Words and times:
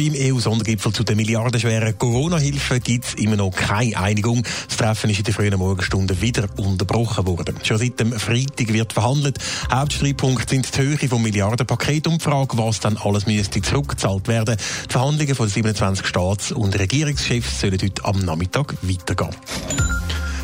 Beim 0.00 0.14
EU-Sondergipfel 0.16 0.94
zu 0.94 1.04
den 1.04 1.18
milliardenschweren 1.18 1.98
Corona-Hilfen 1.98 2.80
gibt 2.80 3.04
es 3.04 3.14
immer 3.22 3.36
noch 3.36 3.50
keine 3.50 3.98
Einigung. 3.98 4.42
Das 4.66 4.78
Treffen 4.78 5.10
ist 5.10 5.18
in 5.18 5.24
den 5.24 5.34
frühen 5.34 5.58
Morgenstunden 5.58 6.22
wieder 6.22 6.48
unterbrochen 6.56 7.26
worden. 7.26 7.58
Schon 7.62 7.76
seit 7.76 8.00
dem 8.00 8.12
Freitag 8.14 8.72
wird 8.72 8.94
verhandelt. 8.94 9.36
Hauptstreitpunkt 9.70 10.48
sind 10.48 10.74
die 10.74 10.80
Höhe 10.80 10.96
vom 10.96 11.22
Milliardenpaket 11.22 12.06
und 12.06 12.14
die 12.14 12.24
Frage, 12.24 12.56
was 12.56 12.80
dann 12.80 12.96
alles 12.96 13.26
müsste 13.26 13.60
zurückgezahlt 13.60 14.26
werden. 14.26 14.56
Die 14.88 14.90
Verhandlungen 14.90 15.34
von 15.34 15.48
27 15.50 16.06
Staats- 16.06 16.50
und 16.50 16.78
Regierungschefs 16.78 17.60
sollen 17.60 17.78
heute 17.82 18.02
am 18.02 18.20
Nachmittag 18.20 18.76
weitergehen. 18.80 19.36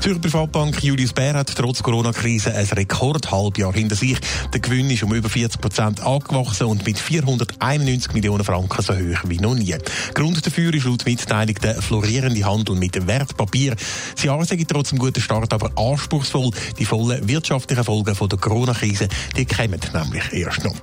Zürcher 0.00 0.20
Privatbank 0.20 0.82
Julius 0.82 1.12
Bär 1.12 1.34
hat 1.34 1.52
trotz 1.56 1.82
Corona-Krise 1.82 2.54
ein 2.54 2.66
Rekordhalbjahr 2.66 3.72
hinter 3.72 3.96
sich. 3.96 4.16
Der 4.52 4.60
Gewinn 4.60 4.88
ist 4.90 5.02
um 5.02 5.12
über 5.12 5.28
40 5.28 5.60
Prozent 5.60 6.00
angewachsen 6.00 6.66
und 6.68 6.86
mit 6.86 6.98
491 6.98 8.12
Millionen 8.12 8.44
Franken 8.44 8.80
so 8.80 8.94
hoch 8.94 9.24
wie 9.26 9.38
noch 9.38 9.56
nie. 9.56 9.76
Grund 10.14 10.46
dafür 10.46 10.72
ist 10.72 10.84
laut 10.84 11.04
Mitteilung 11.04 11.56
der 11.56 11.82
florierende 11.82 12.44
Handel 12.44 12.76
mit 12.76 13.06
Wertpapier. 13.08 13.74
Das 14.14 14.24
Jahr 14.24 14.44
sei 14.44 14.64
trotz 14.68 14.90
dem 14.90 14.98
guten 14.98 15.20
Start 15.20 15.52
aber 15.52 15.72
anspruchsvoll. 15.76 16.52
Die 16.78 16.84
vollen 16.84 17.26
wirtschaftlichen 17.28 17.84
Folgen 17.84 18.14
von 18.14 18.28
der 18.28 18.38
Corona-Krise, 18.38 19.08
die 19.36 19.46
kommen 19.46 19.80
nämlich 19.92 20.32
erst 20.32 20.64
noch. 20.64 20.76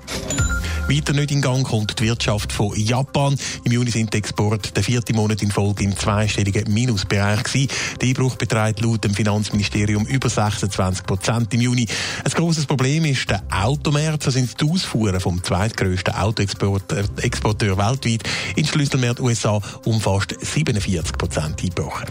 Weiter 0.88 1.14
nicht 1.14 1.31
in 1.31 1.41
Gang 1.41 1.66
kommt 1.66 2.00
die 2.00 2.03
Wirtschaft 2.03 2.52
von 2.52 2.72
Japan. 2.75 3.36
Im 3.64 3.72
Juni 3.72 3.89
sind 3.89 4.14
die 4.14 4.19
Exporte 4.19 4.72
der 4.72 4.83
vierte 4.83 5.16
Monat 5.16 5.41
in 5.41 5.50
Folge 5.50 5.83
im 5.83 5.97
zweistelligen 5.97 6.72
Minusbereich 6.72 7.41
gewesen. 7.41 7.69
Der 8.00 8.09
Einbruch 8.09 8.36
beträgt 8.36 8.81
laut 8.81 9.03
dem 9.03 9.16
Finanzministerium 9.16 10.06
über 10.06 10.30
26 10.30 11.03
Prozent 11.03 11.52
im 11.56 11.61
Juni. 11.61 11.88
Ein 12.23 12.31
grosses 12.31 12.67
Problem 12.67 13.03
ist 13.06 13.31
der 13.31 13.41
Automärz. 13.50 14.25
So 14.25 14.31
sind 14.31 14.61
die 14.61 14.69
Ausfuhren 14.69 15.19
vom 15.19 15.44
zweitgrößten 15.44 16.13
Autoexporteur 16.13 17.78
weltweit 17.78 18.23
in 18.56 18.66
Schlüsselmärkte 18.66 19.23
USA 19.23 19.59
um 19.86 20.00
fast 20.00 20.36
47 20.39 21.17
Prozent 21.17 21.63
eingebrochen. 21.63 22.06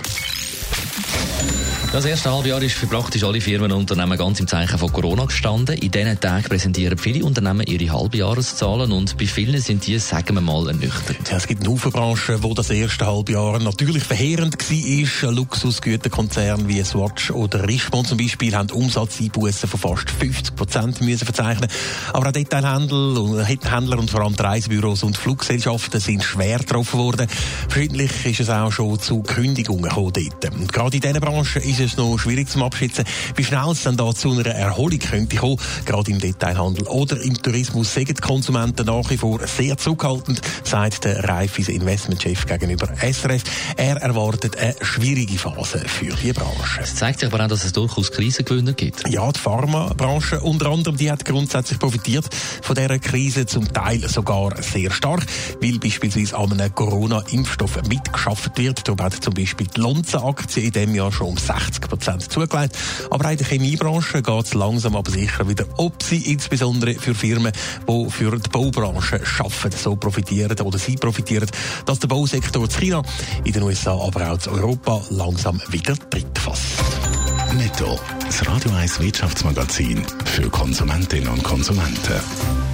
Das 1.94 2.06
erste 2.06 2.32
Halbjahr 2.32 2.60
ist 2.60 2.74
für 2.74 2.88
praktisch 2.88 3.22
alle 3.22 3.40
Firmen 3.40 3.70
und 3.70 3.82
Unternehmen 3.82 4.18
ganz 4.18 4.40
im 4.40 4.48
Zeichen 4.48 4.78
von 4.78 4.92
Corona 4.92 5.26
gestanden. 5.26 5.78
In 5.78 5.92
diesen 5.92 6.18
Tagen 6.18 6.48
präsentieren 6.48 6.98
viele 6.98 7.24
Unternehmen 7.24 7.64
ihre 7.68 7.92
Halbjahreszahlen 7.92 8.90
und 8.90 9.16
bei 9.16 9.26
vielen 9.26 9.60
sind 9.60 9.86
die, 9.86 10.00
sagen 10.00 10.34
wir 10.34 10.40
mal, 10.40 10.66
ernüchternd. 10.66 11.30
Ja, 11.30 11.36
es 11.36 11.46
gibt 11.46 11.62
eine 11.62 11.70
Haufen 11.70 11.92
Branchen, 11.92 12.42
wo 12.42 12.52
das 12.52 12.70
erste 12.70 13.06
Halbjahr 13.06 13.60
natürlich 13.60 14.02
verheerend 14.02 14.56
war. 14.58 15.32
Luxusgüterkonzerne 15.32 16.66
wie 16.66 16.82
Swatch 16.82 17.30
oder 17.30 17.68
Richemont 17.68 18.08
zum 18.08 18.18
Beispiel 18.18 18.56
haben 18.56 18.72
Umsatzeinbußen 18.72 19.68
von 19.68 19.78
fast 19.78 20.10
50 20.10 20.56
Prozent 20.56 21.00
müssen 21.00 21.26
verzeichnen. 21.26 21.70
Aber 22.12 22.26
auch 22.26 22.32
Detailhandel, 22.32 23.44
Händler 23.44 24.00
und 24.00 24.10
vor 24.10 24.22
allem 24.22 24.34
Reisebüros 24.34 25.04
und 25.04 25.16
Fluggesellschaften 25.16 26.00
sind 26.00 26.24
schwer 26.24 26.58
getroffen 26.58 26.98
worden. 26.98 27.28
Verschiedentlich 27.68 28.26
ist 28.26 28.40
es 28.40 28.50
auch 28.50 28.72
schon 28.72 28.98
zu 28.98 29.22
Kündigungen 29.22 29.84
gekommen 29.84 30.12
dort. 30.12 30.54
Und 30.56 30.72
gerade 30.72 30.96
in 30.96 31.00
diesen 31.00 31.20
Branchen 31.20 31.62
ist 31.62 31.83
es 31.83 31.83
noch 31.96 32.18
schwierig 32.18 32.48
zu 32.48 32.64
abschätzen, 32.64 33.04
wie 33.36 33.44
schnell 33.44 33.70
es 33.70 33.82
dann 33.82 33.96
da 33.96 34.14
zu 34.14 34.32
einer 34.32 34.46
Erholung 34.46 34.98
könnte 34.98 35.36
kommen. 35.36 35.58
Gerade 35.84 36.10
im 36.10 36.18
Detailhandel 36.18 36.86
oder 36.86 37.20
im 37.20 37.40
Tourismus 37.40 37.92
sind 37.92 38.08
die 38.08 38.14
Konsumenten 38.14 38.86
nach 38.86 39.08
wie 39.11 39.17
vor 39.17 39.40
sehr 39.46 39.77
zurückhaltend, 39.77 40.40
sagt 40.64 41.05
der 41.05 41.24
Reifis 41.24 41.68
Investmentchef 41.68 42.46
gegenüber 42.46 42.89
SRF. 43.00 43.42
Er 43.77 43.96
erwartet 43.96 44.56
eine 44.56 44.74
schwierige 44.80 45.39
Phase 45.39 45.80
für 45.80 46.14
die 46.14 46.33
Branche. 46.33 46.80
Es 46.83 46.95
zeigt 46.96 47.20
sich 47.20 47.33
aber 47.33 47.45
auch, 47.45 47.48
dass 47.48 47.64
es 47.64 47.72
durchaus 47.72 48.11
Krisengewinner 48.11 48.72
gibt. 48.72 49.08
Ja, 49.08 49.30
die 49.30 49.39
Pharmabranche 49.39 50.40
unter 50.40 50.70
anderem, 50.70 50.96
die 50.96 51.11
hat 51.11 51.24
grundsätzlich 51.24 51.78
profitiert 51.78 52.27
von 52.62 52.74
dieser 52.77 52.98
Krise, 52.98 53.46
zum 53.46 53.72
Teil 53.72 54.08
sogar 54.08 54.61
sehr 54.62 54.90
stark, 54.90 55.24
weil 55.61 55.78
beispielsweise 55.78 56.36
an 56.36 56.52
einem 56.52 56.74
Corona-Impfstoff 56.74 57.83
mitgeschafft 57.89 58.56
wird. 58.58 58.86
Darum 58.86 59.01
hat 59.02 59.22
zum 59.22 59.34
Beispiel 59.34 59.66
die 59.66 59.80
Lonza-Aktie 59.80 60.64
in 60.64 60.72
diesem 60.72 60.95
Jahr 60.95 61.12
schon 61.12 61.28
um 61.28 61.36
60 61.36 61.73
Prozent 61.80 62.30
zugelegt. 62.30 62.77
Aber 63.11 63.30
in 63.30 63.39
der 63.39 63.46
Chemiebranche 63.46 64.23
geht 64.23 64.45
es 64.45 64.55
langsam 64.55 64.96
aber 64.96 65.11
sicher 65.11 65.48
wieder, 65.48 65.67
ob 65.77 66.02
sie 66.02 66.33
insbesondere 66.33 66.95
für 66.95 67.14
Firmen, 67.14 67.52
die 67.89 68.11
für 68.11 68.39
die 68.39 68.51
Baubranche 68.51 69.20
arbeiten, 69.39 69.77
so 69.77 69.96
profitieren 69.96 70.58
oder 70.61 70.79
sie 70.79 70.96
profitieren, 70.96 71.48
dass 71.86 71.98
der 71.98 72.08
Bausektor 72.08 72.63
in 72.64 72.70
China, 72.70 73.02
in 73.45 73.52
den 73.52 73.63
USA, 73.63 73.92
aber 73.92 74.30
auch 74.33 74.46
in 74.46 74.52
Europa 74.52 75.02
langsam 75.11 75.61
wieder 75.68 75.95
Tritt 76.11 76.39
fasst. 76.39 76.83
Netto. 77.55 77.98
Das 78.27 78.46
Radio 78.48 78.73
1 78.73 79.01
Wirtschaftsmagazin 79.01 80.05
für 80.24 80.51
Konsumentinnen 80.51 81.29
und 81.29 81.45
Konsumenten. 81.45 82.73